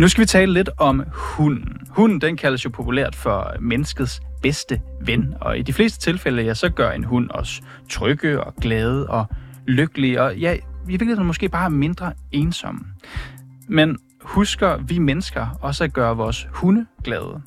Nu 0.00 0.08
skal 0.08 0.20
vi 0.20 0.26
tale 0.26 0.52
lidt 0.52 0.70
om 0.78 1.04
hunden. 1.12 1.76
Hunden 1.88 2.20
den 2.20 2.36
kaldes 2.36 2.64
jo 2.64 2.70
populært 2.70 3.14
for 3.14 3.54
menneskets 3.60 4.22
bedste 4.42 4.80
ven, 5.00 5.34
og 5.40 5.58
i 5.58 5.62
de 5.62 5.72
fleste 5.72 6.00
tilfælde, 6.00 6.42
ja, 6.42 6.54
så 6.54 6.68
gør 6.68 6.90
en 6.90 7.04
hund 7.04 7.30
os 7.30 7.60
trygge 7.88 8.44
og 8.44 8.54
glade 8.54 9.06
og 9.06 9.26
lykkelige, 9.66 10.22
og 10.22 10.36
ja, 10.36 10.52
i 10.52 10.60
virkeligheden 10.86 11.26
måske 11.26 11.48
bare 11.48 11.70
mindre 11.70 12.12
ensomme. 12.32 12.80
Men 13.68 13.98
husker 14.22 14.76
vi 14.76 14.98
mennesker 14.98 15.58
også 15.62 15.84
at 15.84 15.92
gøre 15.92 16.16
vores 16.16 16.48
hunde 16.50 16.86
glade? 17.04 17.42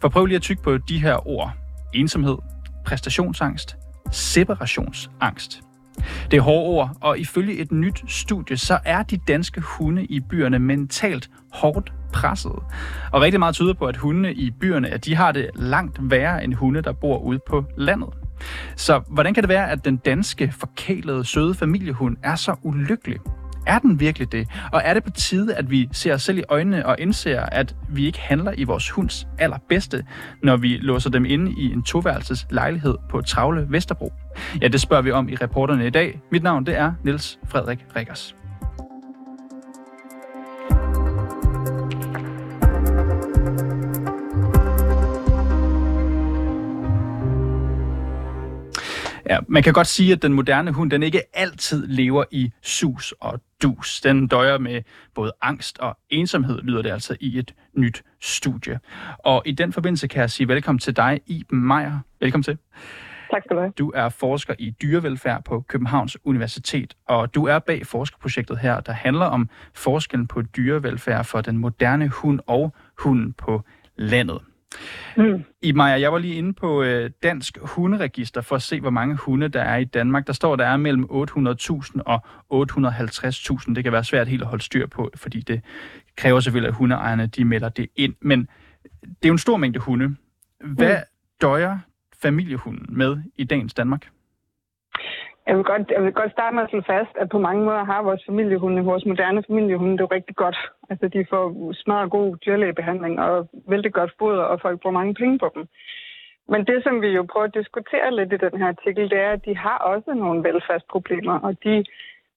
For 0.00 0.08
prøv 0.08 0.26
lige 0.26 0.36
at 0.36 0.42
tykke 0.42 0.62
på 0.62 0.78
de 0.78 0.98
her 0.98 1.28
ord. 1.28 1.52
Ensomhed, 1.94 2.36
præstationsangst, 2.84 3.76
separationsangst. 4.12 5.63
Det 6.30 6.36
er 6.36 6.40
hårde 6.40 6.66
ord, 6.68 6.96
og 7.00 7.18
ifølge 7.18 7.58
et 7.58 7.72
nyt 7.72 8.04
studie, 8.08 8.56
så 8.56 8.78
er 8.84 9.02
de 9.02 9.16
danske 9.16 9.60
hunde 9.60 10.04
i 10.04 10.20
byerne 10.20 10.58
mentalt 10.58 11.30
hårdt 11.52 11.92
presset. 12.12 12.52
Og 13.12 13.20
rigtig 13.20 13.38
meget 13.38 13.54
tyder 13.54 13.74
på, 13.74 13.86
at 13.86 13.96
hundene 13.96 14.34
i 14.34 14.50
byerne, 14.50 14.88
at 14.88 15.04
de 15.04 15.14
har 15.14 15.32
det 15.32 15.50
langt 15.54 16.10
værre 16.10 16.44
end 16.44 16.54
hunde, 16.54 16.82
der 16.82 16.92
bor 16.92 17.18
ude 17.18 17.38
på 17.48 17.64
landet. 17.76 18.08
Så 18.76 19.02
hvordan 19.08 19.34
kan 19.34 19.42
det 19.42 19.48
være, 19.48 19.70
at 19.70 19.84
den 19.84 19.96
danske, 19.96 20.52
forkælede, 20.58 21.24
søde 21.24 21.54
familiehund 21.54 22.16
er 22.22 22.34
så 22.34 22.56
ulykkelig? 22.62 23.18
Er 23.66 23.78
den 23.78 24.00
virkelig 24.00 24.32
det? 24.32 24.48
Og 24.72 24.82
er 24.84 24.94
det 24.94 25.04
på 25.04 25.10
tide, 25.10 25.54
at 25.54 25.70
vi 25.70 25.88
ser 25.92 26.14
os 26.14 26.22
selv 26.22 26.38
i 26.38 26.42
øjnene 26.48 26.86
og 26.86 26.96
indser, 26.98 27.40
at 27.40 27.76
vi 27.88 28.06
ikke 28.06 28.20
handler 28.20 28.52
i 28.56 28.64
vores 28.64 28.90
hunds 28.90 29.26
allerbedste, 29.38 30.04
når 30.42 30.56
vi 30.56 30.76
låser 30.76 31.10
dem 31.10 31.24
inde 31.24 31.54
i 31.58 31.72
en 31.72 31.82
toværelses 31.82 32.46
lejlighed 32.50 32.94
på 33.10 33.20
Travle 33.20 33.66
Vesterbro? 33.68 34.12
Ja, 34.62 34.68
det 34.68 34.80
spørger 34.80 35.02
vi 35.02 35.10
om 35.10 35.28
i 35.28 35.34
reporterne 35.34 35.86
i 35.86 35.90
dag. 35.90 36.20
Mit 36.32 36.42
navn 36.42 36.66
det 36.66 36.76
er 36.76 36.92
Niels 37.04 37.38
Frederik 37.48 37.78
Rikkers. 37.96 38.34
Ja, 49.30 49.38
man 49.48 49.62
kan 49.62 49.72
godt 49.72 49.86
sige, 49.86 50.12
at 50.12 50.22
den 50.22 50.32
moderne 50.32 50.72
hund, 50.72 50.90
den 50.90 51.02
ikke 51.02 51.22
altid 51.32 51.86
lever 51.86 52.24
i 52.30 52.52
sus 52.62 53.14
og 53.20 53.40
dus. 53.62 54.00
Den 54.00 54.26
døjer 54.26 54.58
med 54.58 54.82
både 55.14 55.32
angst 55.42 55.78
og 55.78 55.98
ensomhed, 56.10 56.62
lyder 56.62 56.82
det 56.82 56.90
altså 56.90 57.16
i 57.20 57.38
et 57.38 57.54
nyt 57.74 58.02
studie. 58.20 58.80
Og 59.18 59.42
i 59.46 59.52
den 59.52 59.72
forbindelse 59.72 60.08
kan 60.08 60.20
jeg 60.20 60.30
sige 60.30 60.48
velkommen 60.48 60.78
til 60.78 60.96
dig, 60.96 61.20
Iben 61.26 61.66
Meier. 61.66 61.98
Velkommen 62.20 62.42
til. 62.42 62.58
Tak 63.30 63.42
skal 63.44 63.56
du 63.56 63.60
have. 63.60 63.72
Du 63.78 63.92
er 63.94 64.08
forsker 64.08 64.54
i 64.58 64.70
dyrevelfærd 64.70 65.44
på 65.44 65.60
Københavns 65.60 66.16
Universitet, 66.24 66.94
og 67.08 67.34
du 67.34 67.46
er 67.46 67.58
bag 67.58 67.86
forskerprojektet 67.86 68.58
her, 68.58 68.80
der 68.80 68.92
handler 68.92 69.26
om 69.26 69.48
forskellen 69.74 70.26
på 70.26 70.42
dyrevelfærd 70.42 71.24
for 71.24 71.40
den 71.40 71.58
moderne 71.58 72.08
hund 72.08 72.40
og 72.46 72.74
hunden 72.98 73.32
på 73.32 73.62
landet. 73.96 74.38
Mm. 75.16 75.44
I 75.62 75.72
Maja, 75.72 76.00
jeg 76.00 76.12
var 76.12 76.18
lige 76.18 76.34
inde 76.34 76.52
på 76.52 76.82
øh, 76.82 77.10
Dansk 77.22 77.58
Hunderegister 77.62 78.40
for 78.40 78.56
at 78.56 78.62
se, 78.62 78.80
hvor 78.80 78.90
mange 78.90 79.16
hunde 79.16 79.48
der 79.48 79.62
er 79.62 79.76
i 79.76 79.84
Danmark. 79.84 80.26
Der 80.26 80.32
står, 80.32 80.56
der 80.56 80.66
er 80.66 80.76
mellem 80.76 81.04
800.000 81.04 82.00
og 82.06 82.24
850.000. 82.54 83.74
Det 83.74 83.84
kan 83.84 83.92
være 83.92 84.04
svært 84.04 84.28
helt 84.28 84.42
at 84.42 84.48
holde 84.48 84.64
styr 84.64 84.86
på, 84.86 85.10
fordi 85.16 85.40
det 85.40 85.60
kræver 86.16 86.40
selvfølgelig, 86.40 86.68
at 86.68 86.74
hundeejerne 86.74 87.26
de 87.26 87.44
melder 87.44 87.68
det 87.68 87.86
ind. 87.96 88.14
Men 88.20 88.48
det 89.02 89.24
er 89.24 89.28
jo 89.28 89.32
en 89.32 89.38
stor 89.38 89.56
mængde 89.56 89.78
hunde. 89.78 90.16
Hvad 90.64 90.96
mm. 90.96 91.02
døjer 91.40 91.78
familiehunden 92.22 92.86
med 92.88 93.16
i 93.36 93.44
dagens 93.44 93.74
Danmark? 93.74 94.08
Jeg 95.46 95.56
vil, 95.56 95.64
godt, 95.64 95.90
jeg 95.90 96.02
vil 96.04 96.12
godt 96.12 96.32
starte 96.32 96.54
med 96.54 96.62
at 96.62 96.70
slå 96.70 96.80
fast, 96.80 97.14
at 97.22 97.28
på 97.28 97.38
mange 97.38 97.64
måder 97.64 97.84
har 97.84 98.02
vores 98.02 98.22
familiehunde, 98.26 98.84
vores 98.84 99.04
moderne 99.06 99.44
familiehunde, 99.48 99.98
det 99.98 100.04
er 100.04 100.12
rigtig 100.12 100.36
godt. 100.36 100.58
Altså, 100.90 101.08
de 101.08 101.26
får 101.30 101.72
smadret 101.72 102.10
god 102.10 102.36
dyrlægebehandling 102.36 103.20
og 103.20 103.48
vældig 103.68 103.92
godt 103.92 104.12
foder, 104.18 104.42
og 104.42 104.60
folk 104.60 104.80
bruger 104.80 104.98
mange 105.00 105.14
penge 105.14 105.38
på 105.38 105.50
dem. 105.54 105.66
Men 106.48 106.66
det, 106.66 106.82
som 106.82 107.02
vi 107.02 107.08
jo 107.08 107.22
prøver 107.32 107.46
at 107.46 107.54
diskutere 107.54 108.14
lidt 108.14 108.32
i 108.32 108.36
den 108.36 108.58
her 108.60 108.68
artikel, 108.68 109.10
det 109.10 109.18
er, 109.18 109.30
at 109.30 109.44
de 109.44 109.56
har 109.56 109.78
også 109.78 110.14
nogle 110.14 110.44
velfærdsproblemer, 110.44 111.38
og 111.40 111.64
de 111.64 111.84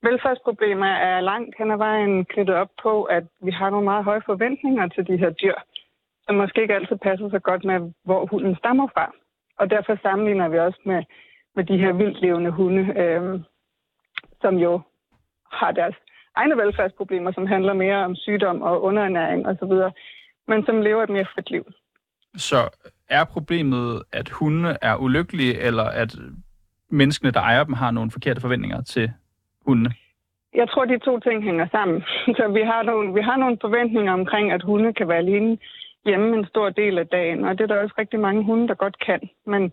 velfærdsproblemer 0.03 0.91
er 1.09 1.21
langt 1.21 1.55
hen 1.57 1.71
ad 1.71 1.77
vejen 1.77 2.25
knyttet 2.25 2.55
op 2.55 2.71
på, 2.83 3.03
at 3.03 3.23
vi 3.41 3.51
har 3.51 3.69
nogle 3.69 3.85
meget 3.85 4.03
høje 4.03 4.21
forventninger 4.25 4.87
til 4.87 5.07
de 5.07 5.17
her 5.17 5.29
dyr, 5.29 5.57
som 6.25 6.35
måske 6.35 6.61
ikke 6.61 6.75
altid 6.75 6.97
passer 6.97 7.29
så 7.29 7.39
godt 7.39 7.63
med, 7.63 7.91
hvor 8.03 8.25
hunden 8.25 8.55
stammer 8.55 8.87
fra. 8.93 9.11
Og 9.59 9.69
derfor 9.69 9.97
sammenligner 10.01 10.47
vi 10.49 10.59
også 10.59 10.79
med 10.85 11.03
med 11.57 11.65
de 11.65 11.77
her 11.77 11.93
vildlevende 11.93 12.51
hunde, 12.51 12.83
øh, 13.01 13.39
som 14.41 14.55
jo 14.55 14.81
har 15.51 15.71
deres 15.71 15.95
egne 16.35 16.57
velfærdsproblemer, 16.57 17.31
som 17.31 17.47
handler 17.47 17.73
mere 17.73 18.05
om 18.05 18.15
sygdom 18.15 18.61
og 18.61 18.83
underernæring 18.83 19.47
osv., 19.47 19.73
men 20.47 20.65
som 20.65 20.81
lever 20.81 21.03
et 21.03 21.09
mere 21.09 21.25
frit 21.33 21.51
liv. 21.51 21.65
Så 22.35 22.59
er 23.09 23.23
problemet, 23.23 24.03
at 24.11 24.29
hundene 24.29 24.77
er 24.81 24.95
ulykkelige, 24.95 25.59
eller 25.67 25.83
at 25.83 26.15
menneskene, 26.89 27.31
der 27.31 27.41
ejer 27.41 27.63
dem, 27.63 27.73
har 27.73 27.91
nogle 27.91 28.11
forkerte 28.11 28.41
forventninger 28.41 28.81
til 28.81 29.11
hundene? 29.65 29.91
Jeg 30.53 30.69
tror, 30.69 30.85
de 30.85 30.99
to 30.99 31.19
ting 31.19 31.43
hænger 31.43 31.67
sammen. 31.71 32.01
Så 32.37 32.47
vi 32.53 32.61
har 32.61 32.83
nogle, 32.83 33.13
vi 33.13 33.21
har 33.21 33.37
nogle 33.37 33.57
forventninger 33.61 34.13
omkring, 34.13 34.51
at 34.51 34.63
hunde 34.63 34.93
kan 34.93 35.07
være 35.07 35.17
alene 35.17 35.57
hjemme 36.05 36.37
en 36.37 36.45
stor 36.45 36.69
del 36.69 36.97
af 36.97 37.07
dagen, 37.07 37.45
og 37.45 37.57
det 37.57 37.63
er 37.63 37.67
der 37.67 37.83
også 37.83 37.95
rigtig 37.97 38.19
mange 38.19 38.43
hunde, 38.43 38.67
der 38.67 38.73
godt 38.73 38.97
kan. 39.05 39.29
Men 39.45 39.71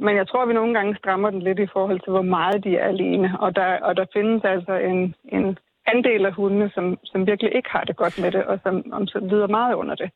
men 0.00 0.16
jeg 0.16 0.28
tror, 0.28 0.42
at 0.42 0.48
vi 0.48 0.54
nogle 0.54 0.74
gange 0.74 0.96
strammer 0.96 1.30
den 1.30 1.42
lidt 1.42 1.58
i 1.58 1.72
forhold 1.72 2.00
til, 2.00 2.10
hvor 2.10 2.22
meget 2.22 2.64
de 2.64 2.76
er 2.76 2.88
alene. 2.88 3.40
Og 3.40 3.56
der, 3.56 3.78
og 3.80 3.96
der 3.96 4.06
findes 4.12 4.44
altså 4.44 4.74
en, 4.74 5.14
en 5.24 5.58
andel 5.86 6.26
af 6.26 6.32
hundene, 6.32 6.70
som, 6.74 6.98
som 7.04 7.26
virkelig 7.26 7.54
ikke 7.54 7.70
har 7.70 7.84
det 7.84 7.96
godt 7.96 8.20
med 8.22 8.30
det, 8.30 8.44
og 8.44 8.58
som, 8.62 9.06
som 9.06 9.28
lider 9.28 9.46
meget 9.46 9.74
under 9.74 9.94
det. 9.94 10.10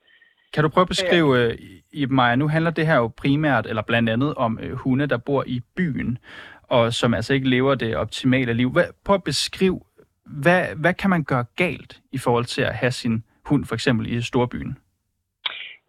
Kan 0.54 0.62
du 0.62 0.68
prøve 0.68 0.82
at 0.82 0.88
beskrive. 0.88 1.38
Øh, 1.38 1.58
i 1.92 2.06
mig, 2.06 2.36
nu 2.36 2.48
handler 2.48 2.70
det 2.70 2.86
her 2.86 2.96
jo 2.96 3.12
primært, 3.16 3.66
eller 3.66 3.82
blandt 3.82 4.10
andet 4.10 4.34
om 4.34 4.58
øh, 4.62 4.72
hunde, 4.72 5.06
der 5.06 5.16
bor 5.16 5.44
i 5.46 5.60
byen, 5.76 6.18
og 6.62 6.92
som 6.92 7.14
altså 7.14 7.34
ikke 7.34 7.48
lever 7.48 7.74
det 7.74 7.96
optimale 7.96 8.52
liv. 8.52 8.70
Hvad, 8.70 8.84
prøv 9.04 9.14
at 9.14 9.24
beskrive, 9.24 9.80
hvad, 10.26 10.64
hvad 10.76 10.94
kan 10.94 11.10
man 11.10 11.24
gøre 11.24 11.44
galt 11.56 12.00
i 12.12 12.18
forhold 12.18 12.44
til 12.44 12.62
at 12.62 12.74
have 12.74 12.90
sin 12.90 13.24
hund 13.44 13.64
for 13.64 13.74
eksempel 13.74 14.12
i 14.12 14.22
storbyen? 14.22 14.78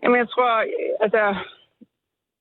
Jamen 0.03 0.17
jeg 0.17 0.29
tror, 0.29 0.63
altså 1.03 1.35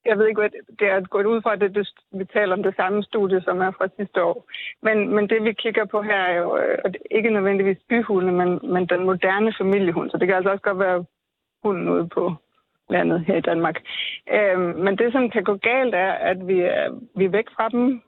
jeg 0.07 0.19
ved 0.19 0.27
ikke, 0.27 0.41
hvad 0.41 0.51
det 0.79 0.89
er 0.89 1.01
gået 1.01 1.27
ud 1.27 1.43
fra, 1.43 1.53
at 1.53 1.61
det, 1.61 1.75
det, 1.75 1.89
vi 2.13 2.25
taler 2.25 2.57
om 2.57 2.63
det 2.63 2.77
samme 2.77 3.03
studie, 3.03 3.41
som 3.43 3.61
er 3.61 3.71
fra 3.71 3.89
sidste 3.97 4.23
år. 4.23 4.51
Men, 4.83 5.15
men 5.15 5.29
det, 5.29 5.45
vi 5.45 5.53
kigger 5.53 5.85
på 5.85 6.03
her, 6.03 6.17
er 6.17 6.37
jo 6.43 6.57
øh, 6.57 6.95
ikke 7.11 7.31
nødvendigvis 7.31 7.79
byhunde, 7.89 8.33
men, 8.33 8.61
men 8.73 8.87
den 8.87 9.05
moderne 9.05 9.55
familiehund. 9.59 10.11
Så 10.11 10.17
det 10.17 10.27
kan 10.27 10.37
altså 10.37 10.51
også 10.51 10.63
godt 10.63 10.79
være 10.79 11.05
hunden 11.63 11.89
ude 11.89 12.09
på 12.09 12.35
landet 12.91 13.25
her 13.27 13.37
i 13.37 13.47
Danmark. 13.51 13.77
Øhm, 14.33 14.77
men 14.85 14.99
det, 14.99 15.13
som 15.13 15.31
kan 15.31 15.45
gå 15.45 15.55
galt, 15.57 15.95
er, 15.95 16.13
at 16.13 16.47
vi 16.47 16.61
er, 16.61 17.01
vi 17.17 17.25
er 17.25 17.29
væk 17.39 17.49
fra 17.57 17.69
dem 17.69 18.03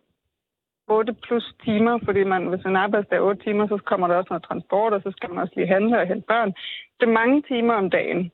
8 0.88 1.12
plus 1.12 1.54
timer, 1.64 1.98
fordi 2.04 2.24
man, 2.24 2.46
hvis 2.46 2.64
man 2.64 2.76
arbejder 2.76 3.20
8 3.20 3.42
timer, 3.42 3.68
så 3.68 3.78
kommer 3.84 4.06
der 4.06 4.14
også 4.16 4.28
noget 4.30 4.44
transport, 4.44 4.92
og 4.92 5.02
så 5.02 5.10
skal 5.10 5.30
man 5.30 5.38
også 5.38 5.52
lige 5.56 5.74
handle 5.74 6.00
og 6.00 6.06
hente 6.06 6.26
børn. 6.26 6.52
Det 7.00 7.06
er 7.06 7.18
mange 7.20 7.42
timer 7.42 7.74
om 7.74 7.90
dagen. 7.90 8.30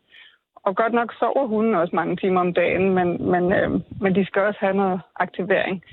Og 0.67 0.77
godt 0.77 0.93
nok 0.93 1.13
sover 1.19 1.47
hunden 1.47 1.75
også 1.75 1.97
mange 1.97 2.17
timer 2.17 2.41
om 2.41 2.55
dagen, 2.55 2.95
men, 2.95 3.31
men, 3.31 3.53
øh, 3.53 3.71
men 4.01 4.15
de 4.15 4.27
skal 4.27 4.43
også 4.43 4.61
have 4.61 4.77
noget 4.77 5.01
aktivering. 5.17 5.85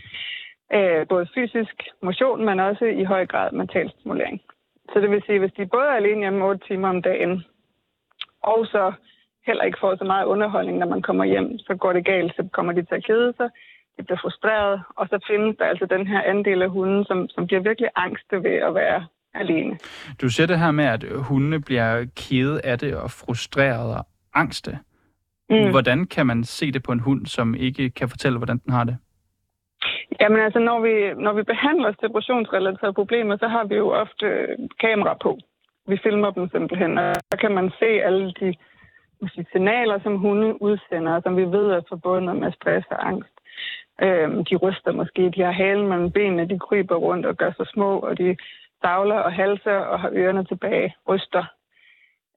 Øh, 0.74 1.08
både 1.08 1.28
fysisk 1.36 1.76
motion, 2.02 2.46
men 2.46 2.60
også 2.60 2.86
i 2.86 3.04
høj 3.04 3.26
grad 3.26 3.52
mental 3.52 3.92
stimulering. 3.92 4.42
Så 4.94 5.00
det 5.00 5.12
vil 5.12 5.24
sige, 5.26 5.40
hvis 5.40 5.54
de 5.58 5.66
både 5.66 5.88
er 5.88 6.00
alene 6.02 6.22
hjemme 6.22 6.46
8 6.46 6.68
timer 6.68 6.90
om 6.90 7.02
dagen, 7.02 7.44
og 8.44 8.66
så 8.66 8.94
heller 9.48 9.64
ikke 9.64 9.78
får 9.82 9.96
så 9.96 10.04
meget 10.04 10.26
underholdning, 10.26 10.78
når 10.78 10.88
man 10.88 11.02
kommer 11.02 11.26
hjem, 11.26 11.60
så 11.60 11.76
går 11.76 11.94
det 11.94 12.06
galt, 12.06 12.36
så 12.36 12.48
kommer 12.54 12.74
de 12.74 12.82
til 12.82 12.96
at 12.96 13.06
kede 13.06 13.34
sig, 13.38 13.50
de 13.98 14.04
bliver 14.04 14.20
frustreret, 14.22 14.84
og 14.98 15.08
så 15.08 15.26
findes 15.30 15.56
der 15.60 15.66
altså 15.66 15.86
den 15.86 16.08
her 16.08 16.22
andel 16.22 16.62
af 16.62 16.70
hunden, 16.70 17.06
som, 17.06 17.30
som 17.30 17.48
bliver 17.48 17.62
virkelig 17.62 17.90
angste 17.96 18.36
ved 18.44 18.56
at 18.68 18.76
være 18.76 19.06
alene. 19.34 19.78
Du 20.22 20.30
siger 20.30 20.48
det 20.48 20.60
her 20.60 20.72
med, 20.72 20.86
at 20.86 21.04
hundene 21.30 21.62
bliver 21.62 22.06
kede 22.16 22.62
af 22.64 22.80
det 22.80 22.96
og 22.96 23.12
frustreret 23.12 24.04
angste. 24.34 24.80
Mm. 25.50 25.70
Hvordan 25.70 26.06
kan 26.06 26.26
man 26.28 26.44
se 26.44 26.72
det 26.72 26.84
på 26.84 26.92
en 26.92 27.00
hund, 27.00 27.26
som 27.26 27.56
ikke 27.56 27.90
kan 27.90 28.10
fortælle, 28.10 28.38
hvordan 28.38 28.58
den 28.58 28.74
har 28.74 28.84
det? 28.84 28.98
Jamen 30.22 30.40
altså, 30.40 30.60
når 30.60 30.80
vi, 30.80 31.22
når 31.24 31.34
vi 31.34 31.44
behandler 31.44 31.92
separationsrelaterede 31.92 32.94
problemer, 32.94 33.38
så 33.38 33.48
har 33.48 33.64
vi 33.64 33.76
jo 33.76 33.90
ofte 33.90 34.26
kamera 34.80 35.18
på. 35.22 35.40
Vi 35.88 36.00
filmer 36.04 36.32
dem 36.32 36.50
simpelthen, 36.50 36.98
og 36.98 37.16
så 37.32 37.38
kan 37.40 37.52
man 37.52 37.72
se 37.80 37.86
alle 37.86 38.34
de 38.40 38.54
sige, 39.28 39.46
signaler, 39.52 40.00
som 40.04 40.18
hunde 40.18 40.62
udsender, 40.62 41.22
som 41.22 41.38
vi 41.38 41.46
ved 41.46 41.68
er 41.72 41.82
forbundet 41.90 42.36
med 42.36 42.52
stress 42.52 42.88
og 42.92 43.08
angst. 43.08 43.36
Øhm, 44.02 44.46
de 44.46 44.56
ryster 44.56 44.92
måske, 44.92 45.32
de 45.36 45.42
har 45.42 45.52
halen 45.52 45.88
mellem 45.88 46.12
benene, 46.12 46.50
de 46.50 46.60
kryber 46.60 46.96
rundt 46.96 47.26
og 47.26 47.36
gør 47.36 47.52
sig 47.52 47.68
små, 47.68 48.00
og 48.00 48.18
de 48.18 48.38
savler 48.82 49.16
og 49.16 49.34
halser 49.34 49.76
og 49.76 50.00
har 50.00 50.10
ørerne 50.14 50.46
tilbage, 50.46 50.96
ryster. 51.08 51.46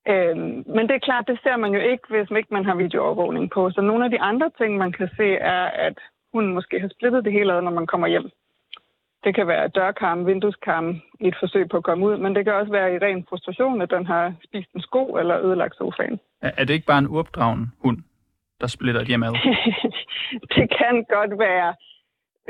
Øhm, 0.08 0.64
men 0.76 0.88
det 0.88 0.94
er 0.94 1.06
klart, 1.08 1.28
det 1.28 1.38
ser 1.42 1.56
man 1.56 1.74
jo 1.74 1.80
ikke, 1.80 2.04
hvis 2.08 2.30
ikke 2.38 2.54
man 2.54 2.64
har 2.64 2.74
videoovervågning 2.74 3.50
på. 3.50 3.70
Så 3.70 3.80
nogle 3.80 4.04
af 4.04 4.10
de 4.10 4.20
andre 4.20 4.50
ting, 4.58 4.76
man 4.76 4.92
kan 4.92 5.08
se, 5.16 5.28
er, 5.34 5.64
at 5.64 5.98
hun 6.32 6.54
måske 6.54 6.80
har 6.80 6.88
splittet 6.88 7.24
det 7.24 7.32
hele 7.32 7.52
ad, 7.52 7.62
når 7.62 7.70
man 7.70 7.86
kommer 7.86 8.06
hjem. 8.06 8.30
Det 9.24 9.34
kan 9.34 9.46
være 9.46 9.68
dørkarm, 9.68 10.26
vindueskarm 10.26 11.00
i 11.20 11.28
et 11.28 11.36
forsøg 11.40 11.68
på 11.68 11.76
at 11.76 11.84
komme 11.84 12.06
ud, 12.06 12.16
men 12.16 12.34
det 12.34 12.44
kan 12.44 12.54
også 12.54 12.72
være 12.72 12.94
i 12.94 12.98
ren 12.98 13.26
frustration, 13.28 13.82
at 13.82 13.90
den 13.90 14.06
har 14.06 14.34
spist 14.44 14.72
en 14.74 14.80
sko 14.80 15.16
eller 15.16 15.44
ødelagt 15.46 15.76
sofaen. 15.76 16.20
Er, 16.40 16.64
det 16.64 16.74
ikke 16.74 16.86
bare 16.86 16.98
en 16.98 17.08
uopdragen 17.08 17.72
hund, 17.82 17.98
der 18.60 18.66
splitter 18.66 19.00
et 19.00 19.06
hjem 19.06 19.22
ad? 19.22 19.32
det 20.56 20.66
kan 20.78 21.04
godt 21.04 21.38
være, 21.38 21.74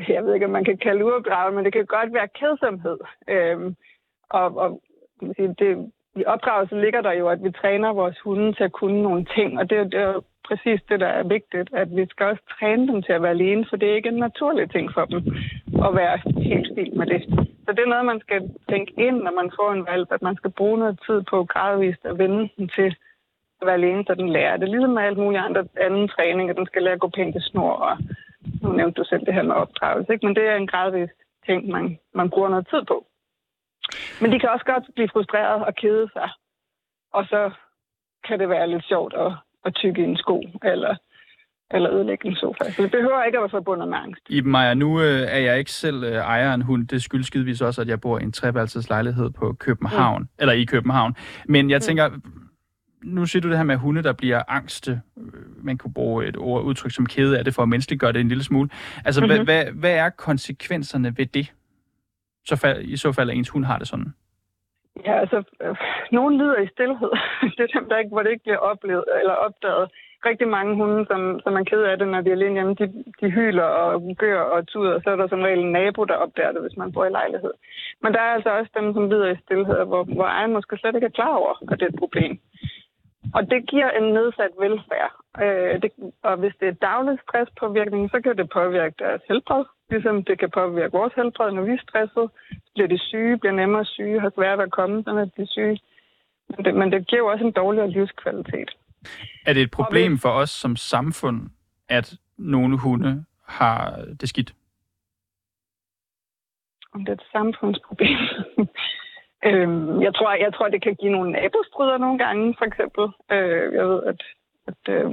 jeg 0.09 0.25
ved 0.25 0.35
ikke, 0.35 0.47
om 0.47 0.53
man 0.53 0.65
kan 0.65 0.79
kalde 0.79 1.05
uopdraget, 1.05 1.55
men 1.55 1.65
det 1.65 1.73
kan 1.73 1.87
godt 1.87 2.13
være 2.13 2.29
kedsomhed. 2.29 2.99
Øhm, 3.29 3.77
og, 4.31 4.57
og 4.57 4.83
det, 5.59 5.93
i 6.17 6.25
opdragelsen 6.25 6.81
ligger 6.81 7.01
der 7.01 7.13
jo, 7.13 7.29
at 7.29 7.45
vi 7.45 7.51
træner 7.51 7.93
vores 7.93 8.19
hunde 8.25 8.53
til 8.53 8.65
at 8.65 8.73
kunne 8.73 9.03
nogle 9.03 9.25
ting, 9.37 9.59
og 9.59 9.71
det, 9.71 9.93
det 9.93 10.01
er 10.01 10.13
jo 10.13 10.23
præcis 10.49 10.81
det, 10.89 11.01
der 11.01 11.07
er 11.07 11.23
vigtigt, 11.23 11.69
at 11.73 11.97
vi 11.97 12.07
skal 12.07 12.27
også 12.27 12.43
træne 12.59 12.89
dem 12.89 13.03
til 13.03 13.13
at 13.13 13.23
være 13.23 13.37
alene, 13.39 13.67
for 13.69 13.77
det 13.77 13.91
er 13.91 13.95
ikke 13.95 14.09
en 14.09 14.25
naturlig 14.29 14.71
ting 14.71 14.93
for 14.95 15.05
dem 15.05 15.21
at 15.87 15.95
være 15.95 16.17
helt 16.51 16.67
stil 16.73 16.97
med 16.99 17.07
det. 17.07 17.23
Så 17.65 17.73
det 17.73 17.83
er 17.83 17.93
noget, 17.93 18.07
man 18.07 18.21
skal 18.21 18.51
tænke 18.71 18.93
ind, 19.07 19.17
når 19.23 19.35
man 19.41 19.51
får 19.59 19.73
en 19.73 19.87
valg, 19.87 20.07
at 20.11 20.23
man 20.23 20.37
skal 20.37 20.51
bruge 20.51 20.79
noget 20.79 21.01
tid 21.07 21.23
på 21.31 21.45
gradvist 21.45 22.05
at 22.05 22.19
vende 22.19 22.49
den 22.57 22.69
til 22.77 22.97
at 23.61 23.67
være 23.67 23.81
alene, 23.81 24.05
så 24.07 24.15
den 24.15 24.29
lærer 24.29 24.57
det. 24.57 24.69
Ligesom 24.69 24.91
med 24.91 25.03
alt 25.03 25.19
muligt 25.19 25.43
andre 25.43 25.65
anden 25.81 26.09
træning, 26.09 26.51
at 26.51 26.57
den 26.57 26.67
skal 26.67 26.83
lære 26.83 26.95
at 26.95 27.01
gå 27.01 27.09
pænt 27.09 27.37
i 27.37 27.41
snor, 27.41 27.73
og 27.73 27.97
nu 28.63 28.73
nævnte 28.73 29.01
du 29.01 29.05
selv 29.05 29.27
det 29.27 29.35
her 29.35 29.43
med 29.43 29.55
opdragelse, 29.55 30.13
ikke? 30.13 30.27
men 30.27 30.37
det 30.37 30.45
er 30.49 30.57
en 30.57 30.67
gradvis 30.67 31.11
ting, 31.47 31.69
man, 31.69 31.99
man 32.15 32.31
bruger 32.31 32.49
noget 32.49 32.69
tid 32.71 32.83
på. 32.89 33.07
Men 34.21 34.33
de 34.33 34.39
kan 34.41 34.49
også 34.49 34.65
godt 34.65 34.85
blive 34.95 35.09
frustreret 35.13 35.65
og 35.65 35.75
kede 35.75 36.09
sig, 36.13 36.29
og 37.13 37.25
så 37.25 37.51
kan 38.27 38.39
det 38.41 38.49
være 38.49 38.71
lidt 38.71 38.85
sjovt 38.85 39.15
at, 39.15 39.33
at 39.65 39.75
tykke 39.75 40.01
i 40.03 40.05
en 40.05 40.17
sko, 40.17 40.43
eller 40.63 40.97
eller 41.75 41.93
ødelægge 41.93 42.29
en 42.29 42.37
sofa. 42.37 42.71
Så 42.71 42.83
det 42.83 42.91
behøver 42.91 43.23
ikke 43.23 43.39
at 43.39 43.43
være 43.43 43.51
forbundet 43.51 43.89
med 43.89 43.99
angst. 43.99 44.23
I 44.29 44.41
Maja, 44.41 44.75
nu 44.75 45.01
øh, 45.01 45.21
er 45.21 45.39
jeg 45.39 45.59
ikke 45.59 45.73
selv 45.73 46.05
øh, 46.05 46.13
ejer 46.13 46.51
af 46.51 46.55
en 46.55 46.63
hund. 46.63 46.89
Det 46.89 47.03
skyldes 47.03 47.31
givetvis 47.31 47.61
også, 47.61 47.81
at 47.81 47.89
jeg 47.89 48.01
bor 48.01 48.19
i 48.19 48.23
en 48.23 48.33
treværelseslejlighed 48.33 49.31
på 49.31 49.53
København, 49.53 50.23
mm. 50.23 50.29
eller 50.39 50.53
i 50.53 50.65
København. 50.65 51.17
Men 51.49 51.71
jeg 51.71 51.77
mm. 51.77 51.81
tænker, 51.81 52.11
nu 53.03 53.27
siger 53.27 53.41
du 53.41 53.49
det 53.49 53.57
her 53.57 53.65
med 53.65 53.77
hunde, 53.77 54.03
der 54.03 54.13
bliver 54.13 54.43
angste. 54.49 55.01
Man 55.63 55.79
kunne 55.79 55.95
bruge 55.95 56.27
et 56.27 56.37
ord, 56.37 56.63
udtryk 56.63 56.91
som 56.91 57.07
kede 57.07 57.39
af 57.39 57.45
det, 57.45 57.55
for 57.55 57.63
at 57.63 57.69
menneskeligt 57.69 58.01
gøre 58.01 58.13
det 58.13 58.21
en 58.21 58.29
lille 58.29 58.45
smule. 58.45 58.69
Altså, 59.05 59.21
mm-hmm. 59.21 59.45
hvad, 59.45 59.65
hvad, 59.65 59.73
hvad 59.73 59.93
er 59.93 60.09
konsekvenserne 60.09 61.15
ved 61.19 61.27
det? 61.27 61.53
Så 62.45 62.57
fald, 62.57 62.83
I 62.83 62.97
så 62.97 63.13
fald, 63.13 63.31
at 63.31 63.37
ens 63.37 63.49
hund 63.49 63.65
har 63.65 63.79
det 63.79 63.89
sådan. 63.89 64.15
Ja, 65.07 65.21
altså, 65.21 65.43
øh, 65.63 65.77
nogen 66.13 66.39
lider 66.39 66.59
i 66.61 66.73
stillhed. 66.75 67.13
det 67.57 67.63
er 67.65 67.79
dem, 67.79 67.89
der 67.89 67.99
ikke, 67.99 68.13
hvor 68.15 68.23
det 68.23 68.31
ikke 68.31 68.43
bliver 68.43 68.59
oplevet 68.71 69.05
eller 69.21 69.35
opdaget. 69.35 69.89
Rigtig 70.27 70.49
mange 70.49 70.77
hunde, 70.77 71.07
som, 71.11 71.41
som 71.45 71.55
er 71.57 71.65
ked 71.65 71.83
af 71.83 71.99
det, 71.99 72.09
når 72.09 72.21
de 72.21 72.29
er 72.29 72.33
alene 72.33 72.55
hjemme, 72.55 72.75
de, 72.75 73.05
de 73.21 73.31
hyler 73.31 73.63
og 73.63 74.03
gør 74.19 74.41
og 74.41 74.69
tuder, 74.69 75.01
så 75.01 75.11
er 75.11 75.17
der 75.17 75.29
som 75.29 75.43
regel 75.43 75.59
en 75.59 75.73
nabo, 75.73 76.05
der 76.05 76.15
opdager 76.15 76.53
det, 76.53 76.63
hvis 76.63 76.77
man 76.77 76.93
bor 76.93 77.05
i 77.05 77.11
lejlighed. 77.11 77.53
Men 78.03 78.13
der 78.13 78.21
er 78.21 78.35
altså 78.37 78.51
også 78.59 78.71
dem, 78.79 78.93
som 78.95 79.09
lider 79.11 79.31
i 79.31 79.43
stillhed, 79.45 79.85
hvor, 79.85 80.05
hvor 80.05 80.25
ejeren 80.25 80.53
måske 80.53 80.77
slet 80.77 80.95
ikke 80.95 81.07
er 81.07 81.19
klar 81.19 81.35
over, 81.37 81.53
at 81.73 81.81
det 81.81 81.87
er 81.87 81.93
et 81.93 82.03
problem. 82.05 82.41
Og 83.35 83.51
det 83.51 83.71
giver 83.71 83.91
en 83.91 84.07
nedsat 84.17 84.53
velfærd. 84.59 85.13
Øh, 85.45 85.83
det, 85.83 85.91
og 86.23 86.37
hvis 86.37 86.55
det 86.61 86.69
er 86.69 86.83
daglig 86.91 87.19
stresspåvirkning, 87.25 88.11
så 88.11 88.21
kan 88.21 88.37
det 88.37 88.51
påvirke 88.51 88.95
deres 88.99 89.23
helbred. 89.29 89.65
Ligesom 89.93 90.25
det 90.25 90.39
kan 90.39 90.51
påvirke 90.51 90.93
vores 90.93 91.15
helbred, 91.17 91.53
når 91.53 91.63
vi 91.63 91.73
er 91.73 91.85
stresset. 91.89 92.27
Bliver 92.75 92.89
de 92.89 92.99
syge, 92.99 93.39
bliver 93.39 93.53
nemmere 93.53 93.85
syge, 93.85 94.21
har 94.21 94.33
svært 94.35 94.59
ved 94.59 94.65
at 94.65 94.73
komme, 94.73 95.03
så 95.03 95.11
at 95.17 95.37
de 95.37 95.47
syge. 95.47 95.81
Men 96.49 96.65
det, 96.65 96.75
men 96.75 96.93
det 96.93 97.09
giver 97.09 97.23
jo 97.23 97.27
også 97.27 97.45
en 97.45 97.53
dårligere 97.53 97.91
livskvalitet. 97.91 98.71
Er 99.47 99.53
det 99.53 99.63
et 99.63 99.71
problem 99.71 100.19
for 100.19 100.29
os 100.29 100.51
som 100.51 100.77
samfund, 100.77 101.41
at 101.89 102.15
nogle 102.39 102.79
hunde 102.79 103.25
har 103.47 104.05
det 104.21 104.29
skidt? 104.29 104.55
Om 106.95 107.01
det 107.01 107.09
er 107.09 107.17
et 107.17 107.29
samfundsproblem? 107.33 108.19
Øhm, 109.45 110.03
jeg, 110.03 110.15
tror, 110.15 110.35
jeg 110.35 110.55
tror, 110.55 110.69
det 110.69 110.83
kan 110.83 110.95
give 110.95 111.13
nogle 111.13 111.33
nabostryder 111.33 111.99
nogle 111.99 112.19
gange, 112.19 112.55
for 112.59 112.65
eksempel. 112.65 113.05
Øh, 113.33 113.75
jeg 113.75 113.89
ved, 113.89 114.03
at, 114.03 114.21
at 114.67 114.95
øh, 114.95 115.13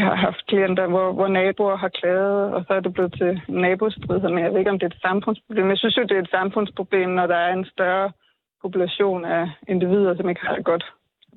har 0.00 0.14
haft 0.14 0.46
klienter, 0.46 0.86
hvor, 0.86 1.12
hvor 1.12 1.28
naboer 1.28 1.76
har 1.76 1.88
klaget, 1.88 2.54
og 2.54 2.64
så 2.66 2.72
er 2.74 2.80
det 2.80 2.94
blevet 2.94 3.12
til 3.12 3.40
nabostrid, 3.48 4.20
men 4.20 4.44
jeg 4.44 4.50
ved 4.52 4.58
ikke, 4.58 4.70
om 4.70 4.78
det 4.78 4.86
er 4.86 4.94
et 4.96 5.02
samfundsproblem. 5.08 5.68
Jeg 5.68 5.78
synes 5.78 5.96
jo, 5.96 6.02
det 6.02 6.16
er 6.16 6.22
et 6.22 6.36
samfundsproblem, 6.38 7.10
når 7.10 7.26
der 7.26 7.36
er 7.36 7.52
en 7.52 7.64
større 7.64 8.12
population 8.62 9.24
af 9.24 9.50
individer, 9.68 10.16
som 10.16 10.28
ikke 10.28 10.46
har 10.46 10.54
det 10.56 10.64
godt. 10.64 10.84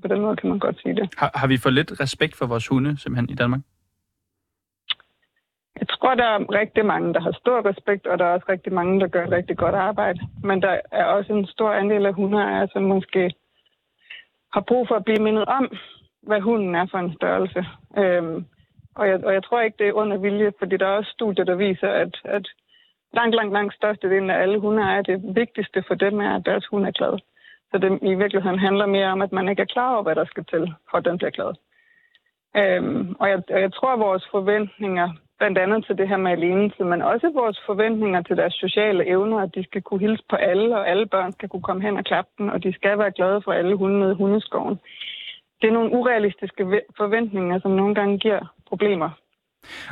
På 0.01 0.07
den 0.07 0.21
måde 0.21 0.35
kan 0.35 0.49
man 0.49 0.59
godt 0.59 0.81
sige 0.81 0.95
det. 0.95 1.09
Har, 1.17 1.31
har 1.35 1.47
vi 1.47 1.57
for 1.57 1.69
lidt 1.69 1.91
respekt 1.99 2.35
for 2.37 2.45
vores 2.45 2.67
hunde, 2.67 2.97
simpelthen, 3.01 3.29
i 3.29 3.35
Danmark? 3.35 3.61
Jeg 5.79 5.87
tror, 5.87 6.15
der 6.15 6.23
er 6.23 6.39
rigtig 6.61 6.85
mange, 6.85 7.13
der 7.13 7.21
har 7.21 7.31
stor 7.31 7.69
respekt, 7.69 8.07
og 8.07 8.19
der 8.19 8.25
er 8.25 8.33
også 8.33 8.45
rigtig 8.49 8.73
mange, 8.73 8.99
der 8.99 9.07
gør 9.07 9.23
et 9.25 9.31
rigtig 9.31 9.57
godt 9.57 9.75
arbejde. 9.75 10.19
Men 10.43 10.61
der 10.61 10.79
er 10.91 11.05
også 11.05 11.33
en 11.33 11.45
stor 11.45 11.71
andel 11.73 12.05
af 12.05 12.13
hundeejere, 12.13 12.67
som 12.67 12.83
måske 12.83 13.33
har 14.53 14.61
brug 14.61 14.87
for 14.87 14.95
at 14.95 15.05
blive 15.05 15.23
mindet 15.23 15.45
om, 15.45 15.65
hvad 16.21 16.41
hunden 16.41 16.75
er 16.75 16.85
for 16.91 16.97
en 16.97 17.15
størrelse. 17.15 17.65
Øhm, 17.97 18.45
og, 18.95 19.07
jeg, 19.07 19.25
og 19.25 19.33
jeg 19.33 19.43
tror 19.43 19.61
ikke, 19.61 19.77
det 19.79 19.87
er 19.87 19.93
under 19.93 20.17
vilje, 20.17 20.51
fordi 20.59 20.77
der 20.77 20.85
er 20.87 20.97
også 20.97 21.11
studier, 21.11 21.45
der 21.45 21.55
viser, 21.55 21.89
at, 21.89 22.21
at 22.23 22.47
langt, 23.13 23.35
langt, 23.35 23.53
langt 23.53 23.73
størstedelen 23.73 24.29
af 24.29 24.41
alle 24.41 24.59
hundeejere, 24.59 25.03
det 25.03 25.35
vigtigste 25.35 25.83
for 25.87 25.95
dem 25.95 26.19
er, 26.19 26.35
at 26.35 26.45
deres 26.45 26.65
hund 26.65 26.85
er 26.85 26.91
glad. 26.91 27.19
Så 27.71 27.77
det 27.77 27.99
i 28.01 28.13
virkeligheden 28.13 28.59
handler 28.59 28.85
mere 28.85 29.07
om, 29.07 29.21
at 29.21 29.31
man 29.31 29.49
ikke 29.49 29.61
er 29.61 29.73
klar 29.75 29.93
over, 29.93 30.03
hvad 30.03 30.15
der 30.15 30.25
skal 30.25 30.45
til, 30.45 30.73
for 30.89 30.97
at 30.97 31.05
den 31.05 31.17
bliver 31.17 31.31
glad. 31.31 31.53
Øhm, 32.57 33.15
og, 33.19 33.29
jeg, 33.29 33.43
og 33.49 33.61
jeg 33.61 33.73
tror, 33.73 33.93
at 33.93 33.99
vores 33.99 34.27
forventninger 34.31 35.09
blandt 35.39 35.57
andet 35.57 35.85
til 35.85 35.97
det 35.97 36.07
her 36.07 36.17
med 36.17 36.31
alenetid, 36.31 36.85
men 36.85 37.01
også 37.01 37.31
vores 37.33 37.59
forventninger 37.65 38.21
til 38.21 38.37
deres 38.37 38.53
sociale 38.53 39.07
evner, 39.07 39.39
at 39.39 39.55
de 39.55 39.63
skal 39.63 39.81
kunne 39.81 39.99
hilse 39.99 40.23
på 40.29 40.35
alle, 40.35 40.77
og 40.77 40.89
alle 40.89 41.05
børn 41.05 41.31
skal 41.31 41.49
kunne 41.49 41.67
komme 41.67 41.81
hen 41.81 41.97
og 41.97 42.03
klappe 42.03 42.31
den, 42.37 42.49
og 42.49 42.63
de 42.63 42.73
skal 42.73 42.97
være 42.97 43.11
glade 43.11 43.41
for 43.41 43.51
alle 43.51 43.75
hunde 43.75 43.99
med 43.99 44.15
hundeskoven. 44.15 44.79
Det 45.63 45.69
er 45.69 45.73
nogle 45.73 45.91
urealistiske 45.91 46.81
forventninger, 46.97 47.59
som 47.59 47.71
nogle 47.71 47.95
gange 47.95 48.19
giver 48.19 48.53
problemer. 48.67 49.09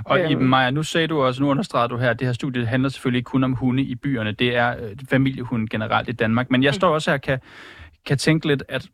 Og 0.06 0.20
i 0.20 0.34
øhm. 0.34 0.44
Maja, 0.44 0.72
nu 0.72 0.84
sagde 0.84 1.08
du 1.08 1.22
også, 1.22 1.44
nu 1.44 1.50
understreger 1.50 1.88
du 1.88 1.98
her, 1.98 2.10
at 2.10 2.20
det 2.20 2.28
her 2.28 2.34
studie 2.34 2.66
handler 2.66 2.90
selvfølgelig 2.90 3.18
ikke 3.18 3.30
kun 3.30 3.44
om 3.44 3.54
hunde 3.54 3.84
i 3.84 3.96
byerne, 3.96 4.32
det 4.32 4.56
er 4.56 4.76
øh, 4.84 4.96
familiehunde 5.10 5.68
generelt 5.68 6.10
i 6.10 6.12
Danmark. 6.12 6.52
Men 6.52 6.64
jeg 6.64 6.70
mm. 6.70 6.74
står 6.74 6.94
også 6.94 7.12
her 7.12 7.18
og 7.18 7.22
kan, 7.22 7.40
kan 8.06 8.18
tænke 8.18 8.48
lidt, 8.48 8.64
at 8.70 8.88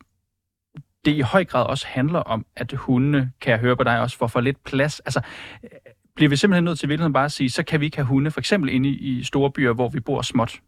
det 1.05 1.11
i 1.11 1.21
høj 1.21 1.45
grad 1.45 1.65
også 1.65 1.87
handler 1.87 2.19
om, 2.19 2.45
at 2.55 2.73
hundene, 2.73 3.31
kan 3.41 3.51
jeg 3.51 3.59
høre 3.59 3.75
på 3.75 3.83
dig, 3.83 4.01
også 4.01 4.17
får 4.17 4.27
for 4.27 4.41
lidt 4.41 4.63
plads. 4.63 4.99
Altså, 4.99 5.21
bliver 6.15 6.29
vi 6.29 6.35
simpelthen 6.35 6.63
nødt 6.63 6.79
til 6.79 6.89
virkeligheden 6.89 7.13
bare 7.13 7.25
at 7.25 7.31
sige, 7.31 7.49
så 7.49 7.63
kan 7.63 7.79
vi 7.79 7.85
ikke 7.85 7.97
have 7.97 8.07
hunde, 8.07 8.31
for 8.31 8.39
eksempel 8.39 8.69
inde 8.69 8.89
i, 8.89 9.19
i 9.19 9.23
store 9.23 9.51
byer, 9.51 9.73
hvor 9.73 9.89
vi 9.89 9.99
bor 9.99 10.21
småt? 10.21 10.59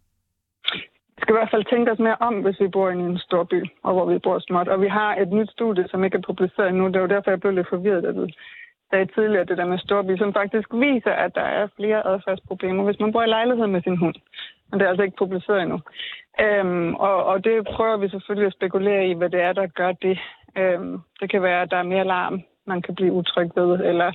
Vi 1.20 1.24
skal 1.24 1.36
i 1.36 1.40
hvert 1.40 1.54
fald 1.54 1.66
tænke 1.66 1.92
os 1.92 2.00
mere 2.00 2.18
om, 2.20 2.36
hvis 2.44 2.60
vi 2.60 2.68
bor 2.68 2.90
i 2.90 2.94
en 2.94 3.18
stor 3.18 3.44
by, 3.44 3.62
og 3.84 3.94
hvor 3.94 4.06
vi 4.06 4.20
bor 4.20 4.40
småt. 4.40 4.68
Og 4.68 4.82
vi 4.82 4.88
har 4.88 5.16
et 5.16 5.32
nyt 5.32 5.52
studie, 5.52 5.88
som 5.88 6.04
ikke 6.04 6.18
er 6.18 6.28
publiceret 6.30 6.70
endnu. 6.70 6.88
Det 6.88 6.96
er 6.96 7.06
jo 7.06 7.14
derfor, 7.16 7.32
jeg 7.32 7.40
blev 7.40 7.54
lidt 7.54 7.70
forvirret, 7.70 8.06
at 8.06 8.16
det 8.16 8.36
sagde 8.90 9.06
tidligere, 9.06 9.46
det 9.46 9.58
der 9.58 9.66
med 9.66 9.78
storby, 9.78 10.18
som 10.18 10.34
faktisk 10.34 10.68
viser, 10.74 11.12
at 11.12 11.36
der 11.36 11.48
er 11.60 11.68
flere 11.76 12.08
adfærdsproblemer, 12.08 12.84
hvis 12.84 13.00
man 13.00 13.12
bor 13.12 13.24
i 13.24 13.28
lejlighed 13.28 13.68
med 13.68 13.82
sin 13.82 13.98
hund. 13.98 14.16
Men 14.70 14.80
det 14.80 14.86
er 14.86 14.90
altså 14.90 15.04
ikke 15.04 15.18
publiceret 15.18 15.62
endnu. 15.62 15.80
Øhm, 16.42 16.96
og, 16.96 17.24
og 17.26 17.44
det 17.44 17.68
prøver 17.76 17.98
vi 17.98 18.10
selvfølgelig 18.10 18.48
at 18.48 18.54
spekulere 18.54 19.08
i, 19.08 19.14
hvad 19.14 19.30
det 19.30 19.42
er, 19.42 19.54
der 19.54 19.68
gør 19.68 19.92
det. 19.92 20.20
Øhm, 20.58 21.00
det 21.20 21.32
kan 21.32 21.42
være, 21.42 21.62
at 21.62 21.72
der 21.72 21.78
er 21.78 21.92
mere 21.94 22.06
larm, 22.06 22.42
man 22.68 22.82
kan 22.82 22.96
blive 22.96 23.14
utryg 23.14 23.50
ved, 23.56 23.72
eller 23.90 24.12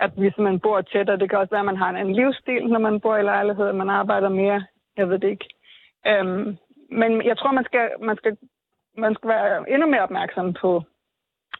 at 0.00 0.10
hvis 0.16 0.38
man 0.38 0.60
bor 0.60 0.80
tættere. 0.80 1.18
Det 1.18 1.30
kan 1.30 1.38
også 1.38 1.50
være, 1.50 1.66
at 1.66 1.72
man 1.72 1.82
har 1.82 1.90
en 1.90 1.96
anden 1.96 2.14
livsstil, 2.14 2.66
når 2.66 2.78
man 2.78 3.00
bor 3.00 3.16
i 3.16 3.22
lejlighed, 3.22 3.72
man 3.72 3.90
arbejder 3.90 4.28
mere. 4.28 4.64
Jeg 4.96 5.08
ved 5.08 5.18
det 5.18 5.28
ikke. 5.28 5.48
Øhm, 6.06 6.56
men 6.90 7.10
jeg 7.24 7.38
tror, 7.38 7.52
man 7.52 7.64
skal, 7.64 7.88
man, 8.02 8.16
skal, 8.16 8.36
man 8.98 9.14
skal 9.14 9.28
være 9.28 9.70
endnu 9.70 9.86
mere 9.90 10.02
opmærksom 10.02 10.54
på, 10.60 10.82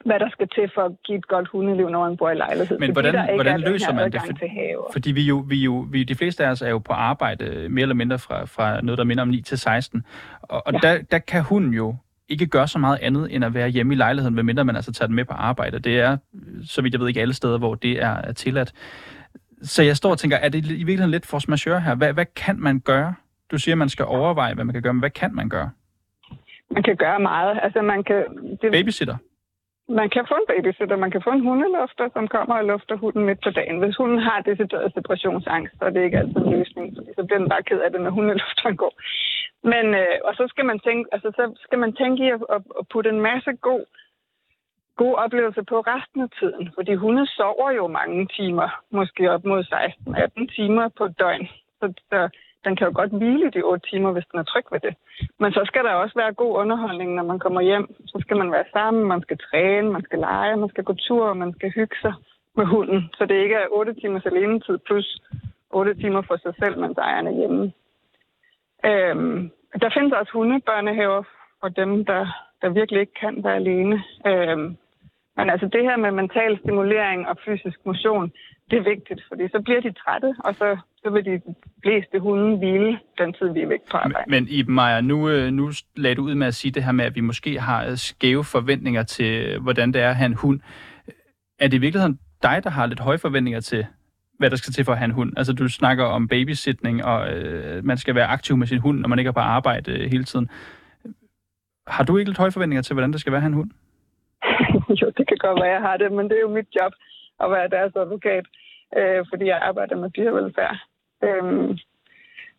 hvad 0.05 0.21
der 0.21 0.31
skal 0.31 0.49
til 0.49 0.71
for 0.75 0.83
at 0.83 0.93
give 1.05 1.19
et 1.19 1.29
godt 1.29 1.49
hundeliv, 1.49 1.89
når 1.89 2.09
man 2.09 2.17
bor 2.17 2.31
i 2.31 2.35
lejlighed. 2.35 2.79
Men 2.79 2.93
hvordan, 2.93 3.15
der 3.15 3.35
hvordan 3.35 3.61
løser 3.61 3.93
man 3.93 4.13
det? 4.13 4.21
For, 4.21 4.33
til. 4.33 4.49
Fordi 4.93 5.13
vi 5.13 5.23
jo, 5.23 5.45
vi 5.49 5.57
jo, 5.57 5.87
vi, 5.91 6.05
de 6.05 6.15
fleste 6.15 6.47
af 6.47 6.51
os 6.51 6.63
er 6.63 6.71
jo 6.71 6.79
på 6.79 6.93
arbejde 6.93 7.69
mere 7.69 7.83
eller 7.83 7.95
mindre 7.95 8.19
fra, 8.19 8.45
fra 8.45 8.81
noget, 8.81 8.99
der 8.99 9.05
minder 9.05 9.23
om 9.23 9.29
9 9.29 9.43
til 9.43 9.59
16. 9.59 10.05
Og, 10.43 10.67
og 10.67 10.73
ja. 10.73 10.79
der, 10.79 11.03
der 11.03 11.19
kan 11.19 11.43
hunden 11.43 11.75
jo 11.75 11.97
ikke 12.29 12.47
gør 12.47 12.67
så 12.67 12.79
meget 12.79 12.99
andet, 13.03 13.35
end 13.35 13.45
at 13.45 13.55
være 13.55 13.69
hjemme 13.69 13.95
i 13.95 13.97
lejligheden, 13.97 14.35
medmindre 14.35 14.65
man 14.65 14.77
altså 14.77 14.93
tager 14.93 15.07
den 15.07 15.17
med 15.17 15.25
på 15.25 15.33
arbejde. 15.33 15.79
Det 15.79 16.01
er, 16.01 16.17
så 16.65 16.83
vidt 16.83 16.95
jeg 16.95 17.01
ved, 17.01 17.09
ikke 17.09 17.21
alle 17.21 17.35
steder, 17.35 17.59
hvor 17.59 17.75
det 17.75 18.03
er, 18.03 18.17
er 18.17 18.33
tilladt. 18.33 18.73
Så 19.63 19.83
jeg 19.83 19.97
står 19.97 20.11
og 20.11 20.19
tænker, 20.19 20.37
er 20.37 20.49
det 20.49 20.59
i 20.59 20.69
virkeligheden 20.69 21.11
lidt 21.11 21.27
force 21.27 21.51
majeure 21.51 21.81
her? 21.81 21.95
Hvad, 21.95 22.13
hvad 22.13 22.27
kan 22.37 22.61
man 22.61 22.81
gøre? 22.81 23.15
Du 23.53 23.59
siger, 23.59 23.75
at 23.75 23.79
man 23.79 23.89
skal 23.89 24.05
overveje, 24.05 24.55
hvad 24.55 24.65
man 24.65 24.73
kan 24.73 24.83
gøre, 24.83 24.95
men 24.95 25.01
hvad 25.07 25.11
kan 25.21 25.35
man 25.35 25.49
gøre? 25.49 25.71
Man 26.71 26.83
kan 26.83 26.97
gøre 26.97 27.21
meget. 27.21 27.61
Altså, 27.63 27.83
man 27.83 28.05
kan... 28.05 28.21
Det... 28.63 28.73
Babysitter? 28.73 29.17
Man 29.89 30.11
kan 30.11 30.25
få 30.31 30.35
en 30.35 30.49
babysitter, 30.53 30.97
man 30.97 31.11
kan 31.11 31.23
få 31.27 31.31
en 31.31 31.47
hundelufter, 31.49 32.07
som 32.13 32.29
kommer 32.29 32.55
og 32.55 32.65
lufter 32.65 32.97
hunden 32.97 33.25
midt 33.27 33.41
på 33.45 33.51
dagen. 33.51 33.79
Hvis 33.79 33.97
hunden 33.97 34.19
har 34.19 34.39
decideret 34.41 34.95
separationsangst, 34.95 35.75
så 35.79 35.85
er 35.85 35.91
det 35.91 36.05
ikke 36.05 36.19
altid 36.19 36.37
en 36.37 36.53
løsning, 36.59 36.87
fordi 36.97 37.11
så 37.17 37.23
bliver 37.25 37.39
den 37.39 37.49
bare 37.49 37.63
ked 37.63 37.81
af 37.81 37.91
det, 37.91 38.01
når 38.01 38.11
hundelufteren 38.11 38.77
går. 38.77 38.95
Men, 39.73 39.85
øh, 40.01 40.17
og 40.25 40.33
så 40.35 40.45
skal 40.49 40.65
man 40.65 40.79
tænke, 40.79 41.05
altså, 41.15 41.29
så 41.39 41.45
skal 41.65 41.79
man 41.79 41.93
tænke 41.93 42.19
i 42.27 42.29
at, 42.37 42.41
at, 42.57 42.63
at 42.79 42.85
putte 42.93 43.11
en 43.11 43.21
masse 43.21 43.53
god, 43.53 43.85
god 44.97 45.15
oplevelse 45.25 45.63
på 45.63 45.77
resten 45.93 46.21
af 46.27 46.31
tiden. 46.39 46.65
Fordi 46.75 46.95
hunde 46.95 47.27
sover 47.27 47.71
jo 47.71 47.87
mange 47.87 48.27
timer, 48.39 48.69
måske 48.91 49.31
op 49.31 49.45
mod 49.45 49.61
16-18 49.65 50.55
timer 50.57 50.89
på 50.99 51.09
døgn. 51.09 51.47
Så, 51.81 51.93
så 52.11 52.29
den 52.65 52.77
kan 52.77 52.87
jo 52.87 52.93
godt 52.95 53.13
hvile 53.19 53.51
de 53.51 53.63
otte 53.63 53.89
timer, 53.91 54.13
hvis 54.13 54.29
den 54.31 54.39
er 54.41 54.43
tryg 54.43 54.67
ved 54.73 54.81
det. 54.81 54.95
Men 55.41 55.53
så 55.53 55.63
skal 55.65 55.85
der 55.85 55.93
også 55.93 56.15
være 56.15 56.33
god 56.33 56.57
underholdning, 56.57 57.15
når 57.15 57.23
man 57.23 57.39
kommer 57.39 57.61
hjem. 57.61 57.95
Så 58.07 58.19
skal 58.21 58.37
man 58.37 58.53
være 58.53 58.65
sammen, 58.73 59.05
man 59.05 59.23
skal 59.23 59.39
træne, 59.39 59.91
man 59.91 60.03
skal 60.03 60.19
lege, 60.19 60.57
man 60.57 60.69
skal 60.69 60.85
gå 60.85 60.95
tur, 60.95 61.35
man 61.35 61.53
skal 61.55 61.71
hygge 61.71 61.97
sig 62.03 62.15
med 62.57 62.67
hunden. 62.67 63.11
Så 63.15 63.27
det 63.27 63.43
ikke 63.43 63.55
er 63.55 63.67
otte 63.71 63.95
timers 63.95 64.27
alenetid 64.27 64.79
plus 64.79 65.23
otte 65.71 65.95
timer 65.95 66.23
for 66.23 66.37
sig 66.37 66.55
selv, 66.59 66.79
mens 66.79 66.99
ejeren 66.99 67.27
er 67.27 67.37
hjemme. 67.41 67.73
Øhm, 68.85 69.51
der 69.81 69.91
findes 69.95 70.13
også 70.13 70.33
hundebørnehaver 70.33 71.23
for 71.61 71.69
dem, 71.69 72.05
der, 72.05 72.27
der 72.63 72.69
virkelig 72.69 73.01
ikke 73.01 73.21
kan 73.21 73.45
være 73.45 73.55
alene. 73.55 74.03
Øhm, 74.27 74.77
men 75.37 75.51
altså 75.51 75.67
det 75.67 75.83
her 75.83 75.97
med 75.97 76.11
mental 76.11 76.59
stimulering 76.59 77.29
og 77.29 77.37
fysisk 77.45 77.79
motion, 77.87 78.33
det 78.71 78.79
er 78.79 78.83
vigtigt, 78.83 79.21
fordi 79.29 79.49
så 79.49 79.61
bliver 79.65 79.81
de 79.81 79.93
trætte, 79.93 80.35
og 80.39 80.55
så, 80.55 80.79
så 81.03 81.11
vil 81.11 81.25
de 81.25 81.41
fleste 81.83 82.19
hunde 82.21 82.59
hvile 82.59 82.99
den 83.19 83.33
tid, 83.33 83.49
vi 83.53 83.61
er 83.61 83.67
væk 83.67 83.81
på 83.91 83.97
arbejde. 83.97 84.31
Men, 84.31 84.45
men 84.45 84.53
Iben 84.53 84.75
Meyer, 84.75 85.01
nu, 85.01 85.29
øh, 85.29 85.51
nu 85.51 85.71
lagde 85.97 86.15
du 86.15 86.23
ud 86.23 86.35
med 86.35 86.47
at 86.47 86.55
sige 86.55 86.73
det 86.73 86.85
her 86.85 86.93
med, 86.93 87.05
at 87.05 87.15
vi 87.15 87.21
måske 87.21 87.61
har 87.61 87.95
skæve 87.95 88.45
forventninger 88.45 89.03
til, 89.03 89.59
hvordan 89.59 89.93
det 89.93 90.03
er 90.03 90.09
at 90.11 90.17
have 90.17 90.27
en 90.27 90.35
hund. 90.35 90.61
Er 91.59 91.69
det 91.69 91.75
i 91.75 91.81
virkeligheden 91.81 92.19
dig, 92.43 92.61
der 92.65 92.71
har 92.71 92.87
lidt 92.87 93.01
høje 93.01 93.19
forventninger 93.19 93.61
til, 93.61 93.87
hvad 94.39 94.51
der 94.51 94.57
skal 94.57 94.73
til 94.73 94.85
for 94.85 94.93
at 94.93 94.99
have 94.99 95.05
en 95.05 95.11
hund? 95.11 95.33
Altså 95.37 95.53
du 95.53 95.69
snakker 95.69 96.05
om 96.05 96.29
babysitning, 96.29 97.05
og 97.05 97.33
øh, 97.33 97.85
man 97.85 97.99
skal 97.99 98.15
være 98.15 98.27
aktiv 98.27 98.57
med 98.57 98.67
sin 98.67 98.79
hund, 98.79 99.01
når 99.01 99.09
man 99.09 99.19
ikke 99.19 99.29
er 99.29 99.33
på 99.33 99.41
arbejde 99.41 99.93
øh, 99.93 100.11
hele 100.11 100.25
tiden. 100.25 100.49
Har 101.87 102.05
du 102.05 102.17
ikke 102.17 102.29
lidt 102.29 102.39
høje 102.39 102.53
forventninger 102.53 102.83
til, 102.83 102.95
hvordan 102.95 103.13
det 103.13 103.21
skal 103.21 103.33
være 103.33 103.39
at 103.39 103.43
have 103.43 103.49
en 103.49 103.55
hund? 103.55 103.71
jo, 105.01 105.07
det 105.17 105.25
kan 105.29 105.37
godt 105.45 105.61
være, 105.61 105.75
jeg 105.77 105.81
har 105.81 105.97
det, 105.97 106.13
men 106.13 106.29
det 106.29 106.37
er 106.37 106.41
jo 106.41 106.57
mit 106.59 106.69
job 106.81 106.93
at 107.41 107.51
være 107.51 107.69
deres 107.69 107.97
advokat, 107.97 108.45
øh, 108.97 109.27
fordi 109.31 109.45
jeg 109.47 109.59
arbejder 109.63 109.97
med 109.97 110.11
dyrevelfærd. 110.11 110.77
Øhm, 111.23 111.79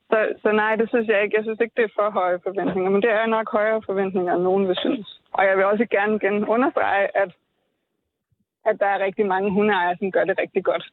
så, 0.10 0.18
så 0.42 0.52
nej, 0.52 0.76
det 0.76 0.90
synes 0.90 1.08
jeg 1.08 1.24
ikke. 1.24 1.38
Jeg 1.38 1.44
synes 1.44 1.60
ikke, 1.60 1.78
det 1.78 1.86
er 1.86 1.98
for 2.00 2.10
høje 2.10 2.40
forventninger, 2.44 2.90
men 2.92 3.02
det 3.02 3.12
er 3.12 3.26
nok 3.26 3.52
højere 3.52 3.82
forventninger, 3.86 4.34
end 4.34 4.44
nogen 4.44 4.68
vil 4.68 4.78
synes. 4.80 5.20
Og 5.34 5.46
jeg 5.46 5.58
vil 5.58 5.66
også 5.66 5.86
gerne 5.86 6.16
igen 6.16 6.46
understrege, 6.46 7.18
at, 7.18 7.32
at 8.66 8.76
der 8.80 8.86
er 8.86 9.06
rigtig 9.06 9.26
mange 9.26 9.52
hundeejere, 9.52 9.98
som 10.00 10.12
gør 10.12 10.24
det 10.24 10.40
rigtig 10.40 10.64
godt. 10.64 10.86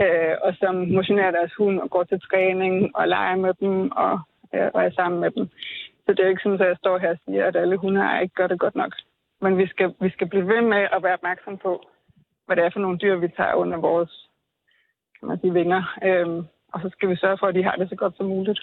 Øh, 0.00 0.36
og 0.42 0.54
som 0.54 0.74
motionerer 0.74 1.30
deres 1.30 1.54
hund 1.54 1.80
og 1.80 1.90
går 1.90 2.04
til 2.04 2.20
træning 2.20 2.96
og 2.96 3.08
leger 3.08 3.36
med 3.36 3.54
dem 3.60 3.90
og, 3.90 4.20
øh, 4.54 4.70
og 4.74 4.84
er 4.84 4.90
sammen 4.90 5.20
med 5.20 5.30
dem. 5.30 5.48
Så 6.04 6.12
det 6.12 6.20
er 6.20 6.24
jo 6.24 6.30
ikke 6.30 6.42
sådan, 6.42 6.60
at 6.60 6.68
jeg 6.68 6.76
står 6.76 6.98
her 6.98 7.10
og 7.10 7.18
siger, 7.24 7.46
at 7.46 7.56
alle 7.56 7.76
hundeejere 7.76 8.22
ikke 8.22 8.34
gør 8.34 8.46
det 8.46 8.60
godt 8.60 8.74
nok. 8.74 8.92
Men 9.40 9.58
vi 9.58 9.66
skal, 9.66 9.94
vi 10.00 10.10
skal 10.10 10.28
blive 10.28 10.48
ved 10.48 10.60
med 10.60 10.88
at 10.92 11.02
være 11.02 11.14
opmærksom 11.14 11.58
på, 11.58 11.88
hvad 12.46 12.56
det 12.56 12.64
er 12.64 12.70
for 12.72 12.80
nogle 12.80 12.98
dyr, 12.98 13.16
vi 13.16 13.28
tager 13.28 13.54
under 13.54 13.76
vores 13.76 14.24
kan 15.24 15.28
man 15.28 15.40
sige, 15.40 15.52
vinger. 15.52 15.82
Øhm, 16.02 16.46
og 16.72 16.80
så 16.80 16.88
skal 16.92 17.08
vi 17.08 17.16
sørge 17.16 17.38
for, 17.40 17.46
at 17.46 17.54
de 17.54 17.62
har 17.62 17.76
det 17.76 17.88
så 17.88 17.96
godt 17.96 18.16
som 18.16 18.26
muligt. 18.26 18.60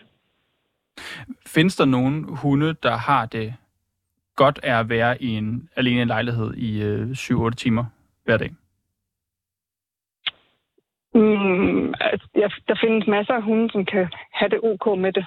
Findes 1.47 1.75
der 1.75 1.85
nogen 1.85 2.37
hunde, 2.41 2.73
der 2.73 2.95
har 2.95 3.25
det 3.25 3.53
godt 4.35 4.59
af 4.63 4.79
at 4.79 4.89
være 4.89 5.23
i 5.23 5.27
en 5.27 5.69
alene 5.75 6.05
lejlighed 6.05 6.53
i 6.53 6.83
øh, 6.83 7.09
7-8 7.11 7.49
timer 7.49 7.85
hver 8.25 8.37
dag? 8.37 8.51
Mm, 11.13 11.93
altså, 11.99 12.27
ja, 12.35 12.47
der 12.67 12.75
findes 12.81 13.07
masser 13.07 13.33
af 13.33 13.43
hunde, 13.43 13.71
som 13.71 13.85
kan 13.85 14.07
have 14.33 14.49
det 14.49 14.59
ok 14.63 14.99
med 14.99 15.13
det. 15.13 15.25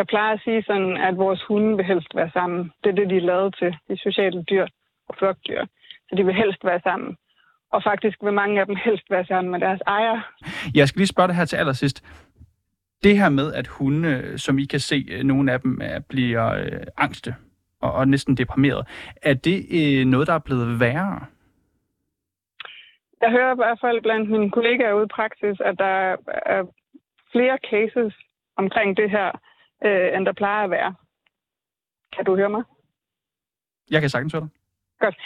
Jeg 0.00 0.06
plejer 0.06 0.32
at 0.34 0.40
sige 0.44 0.62
sådan, 0.62 0.96
at 0.96 1.16
vores 1.16 1.42
hunde 1.48 1.76
vil 1.76 1.84
helst 1.84 2.14
være 2.14 2.30
sammen. 2.32 2.72
Det 2.84 2.90
er 2.90 2.94
det, 2.94 3.10
de 3.10 3.16
er 3.16 3.30
lavet 3.32 3.54
til, 3.54 3.76
de 3.88 3.96
sociale 3.96 4.42
dyr 4.42 4.66
og 5.08 5.14
flokdyr. 5.18 5.64
Så 6.08 6.14
de 6.16 6.24
vil 6.24 6.34
helst 6.34 6.64
være 6.64 6.80
sammen. 6.80 7.16
Og 7.72 7.82
faktisk 7.82 8.18
vil 8.22 8.32
mange 8.32 8.60
af 8.60 8.66
dem 8.66 8.76
helst 8.84 9.10
være 9.10 9.24
sammen 9.24 9.50
med 9.50 9.60
deres 9.60 9.80
ejer. 9.86 10.32
Jeg 10.74 10.88
skal 10.88 10.98
lige 10.98 11.06
spørge 11.14 11.28
dig 11.28 11.36
her 11.36 11.44
til 11.44 11.56
allersidst. 11.56 12.04
Det 13.04 13.18
her 13.18 13.28
med, 13.28 13.52
at 13.52 13.66
hunde, 13.66 14.38
som 14.38 14.58
I 14.58 14.64
kan 14.64 14.80
se, 14.80 15.22
nogle 15.24 15.52
af 15.52 15.60
dem 15.60 15.80
bliver 16.08 16.54
øh, 16.54 16.86
angste 16.96 17.34
og, 17.80 17.92
og 17.92 18.08
næsten 18.08 18.36
deprimeret, 18.36 18.86
er 19.22 19.34
det 19.34 19.58
øh, 19.78 20.06
noget, 20.06 20.26
der 20.26 20.34
er 20.34 20.46
blevet 20.48 20.80
værre? 20.80 21.26
Jeg 23.20 23.30
hører 23.30 23.52
i 23.52 23.60
hvert 23.62 23.78
fald 23.80 24.02
blandt 24.02 24.30
mine 24.30 24.50
kollegaer 24.50 24.92
ude 24.92 25.04
i 25.04 25.14
praksis, 25.14 25.60
at 25.60 25.78
der 25.78 26.16
er 26.46 26.62
flere 27.32 27.58
cases 27.70 28.14
omkring 28.56 28.96
det 28.96 29.10
her, 29.10 29.30
øh, 29.84 30.16
end 30.16 30.26
der 30.26 30.32
plejer 30.32 30.64
at 30.64 30.70
være. 30.70 30.94
Kan 32.12 32.24
du 32.24 32.36
høre 32.36 32.50
mig? 32.50 32.62
Jeg 33.90 34.00
kan 34.00 34.10
sagtens 34.10 34.32
høre 34.32 34.42
dig. 34.42 34.50
Godt. 35.00 35.16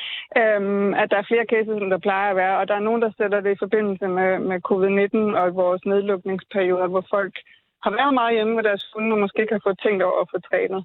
Øhm, 0.40 0.94
at 0.94 1.11
der 1.11 1.16
er 1.18 1.28
flere 1.30 1.46
cases, 1.52 1.76
end 1.82 1.90
der 1.90 2.06
plejer 2.06 2.30
at 2.30 2.37
være, 2.37 2.58
og 2.58 2.68
der 2.68 2.75
er 2.75 2.87
nogen, 2.88 3.02
der 3.02 3.11
sætter 3.18 3.40
det 3.40 3.52
i 3.52 3.62
forbindelse 3.64 4.06
med, 4.08 4.38
med 4.50 4.58
covid-19 4.70 5.38
og 5.40 5.54
vores 5.54 5.84
nedlukningsperioder, 5.84 6.87
hvor 6.87 7.04
folk 7.11 7.34
har 7.82 7.90
været 7.90 8.14
meget 8.14 8.34
hjemme 8.34 8.54
med 8.54 8.62
deres 8.62 8.84
hunde, 8.92 9.12
og 9.14 9.20
måske 9.20 9.42
ikke 9.42 9.54
har 9.54 9.66
fået 9.66 9.80
tænkt 9.82 10.02
over 10.02 10.20
at 10.20 10.30
få 10.32 10.38
trænet. 10.49 10.84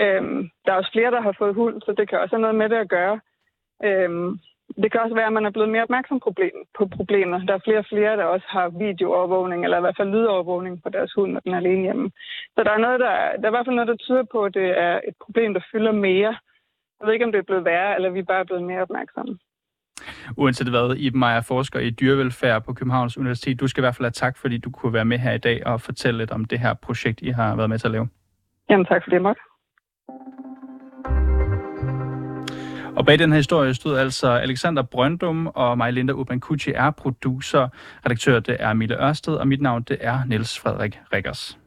Øhm, 0.00 0.50
der 0.64 0.72
er 0.72 0.76
også 0.76 0.92
flere, 0.92 1.10
der 1.10 1.20
har 1.20 1.34
fået 1.38 1.54
hund, 1.54 1.82
så 1.82 1.94
det 1.98 2.08
kan 2.08 2.18
også 2.20 2.34
have 2.36 2.40
noget 2.46 2.60
med 2.60 2.68
det 2.68 2.76
at 2.76 2.88
gøre. 2.88 3.20
Øhm, 3.84 4.38
det 4.82 4.92
kan 4.92 5.00
også 5.00 5.14
være, 5.14 5.26
at 5.26 5.32
man 5.32 5.46
er 5.46 5.50
blevet 5.50 5.68
mere 5.68 5.82
opmærksom 5.82 6.20
på 6.78 6.84
problemet. 6.96 7.48
Der 7.48 7.54
er 7.54 7.64
flere 7.64 7.78
og 7.78 7.90
flere, 7.92 8.16
der 8.16 8.24
også 8.24 8.46
har 8.48 8.68
videoovervågning, 8.68 9.64
eller 9.64 9.78
i 9.78 9.80
hvert 9.80 9.98
fald 9.98 10.10
lydovervågning 10.10 10.82
på 10.82 10.88
deres 10.88 11.12
hund, 11.16 11.32
når 11.32 11.40
den 11.40 11.52
er 11.52 11.56
alene 11.56 11.82
hjemme. 11.82 12.10
Så 12.54 12.62
der 12.64 12.70
er, 12.70 12.78
noget, 12.78 13.00
der, 13.00 13.12
der 13.38 13.44
er 13.46 13.52
i 13.52 13.56
hvert 13.56 13.66
fald 13.66 13.74
noget, 13.74 13.88
der 13.88 13.96
tyder 13.96 14.24
på, 14.32 14.44
at 14.44 14.54
det 14.54 14.68
er 14.86 15.00
et 15.08 15.16
problem, 15.24 15.54
der 15.54 15.60
fylder 15.72 15.92
mere. 15.92 16.32
Jeg 16.98 17.06
ved 17.06 17.12
ikke, 17.12 17.24
om 17.24 17.32
det 17.32 17.38
er 17.38 17.50
blevet 17.50 17.64
værre, 17.64 17.94
eller 17.96 18.10
vi 18.10 18.18
er 18.18 18.32
bare 18.34 18.44
blevet 18.44 18.64
mere 18.64 18.82
opmærksomme. 18.82 19.38
Uanset 20.36 20.70
hvad, 20.70 20.96
Iben 20.96 21.20
Meyer, 21.20 21.40
forsker 21.40 21.80
i 21.80 21.90
dyrevelfærd 21.90 22.64
på 22.64 22.72
Københavns 22.72 23.18
Universitet. 23.18 23.60
Du 23.60 23.66
skal 23.66 23.80
i 23.80 23.84
hvert 23.84 23.96
fald 23.96 24.06
have 24.06 24.10
tak, 24.24 24.36
fordi 24.36 24.58
du 24.58 24.70
kunne 24.70 24.92
være 24.92 25.04
med 25.04 25.18
her 25.18 25.32
i 25.32 25.38
dag 25.38 25.66
og 25.66 25.80
fortælle 25.80 26.18
lidt 26.18 26.30
om 26.30 26.44
det 26.44 26.58
her 26.58 26.74
projekt, 26.74 27.22
I 27.22 27.28
har 27.28 27.56
været 27.56 27.70
med 27.70 27.78
til 27.78 27.86
at 27.86 27.92
lave. 27.92 28.08
Jamen 28.70 28.86
tak 28.86 29.04
for 29.04 29.10
det, 29.10 29.22
Mark. 29.22 29.36
Og 32.96 33.06
bag 33.06 33.18
den 33.18 33.30
her 33.30 33.36
historie 33.36 33.74
stod 33.74 33.98
altså 33.98 34.30
Alexander 34.30 34.82
Brøndum 34.82 35.46
og 35.46 35.78
mig, 35.78 35.92
Linda 35.92 36.12
Urban 36.12 36.42
er 36.74 36.90
producer. 36.90 37.68
Redaktør 38.06 38.40
det 38.40 38.56
er 38.60 38.72
Mille 38.72 39.04
Ørsted, 39.04 39.34
og 39.34 39.48
mit 39.48 39.60
navn 39.60 39.82
det 39.82 39.98
er 40.00 40.24
Niels 40.24 40.58
Frederik 40.58 40.98
Rikkers. 41.12 41.58